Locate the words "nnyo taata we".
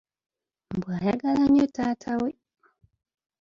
1.47-2.29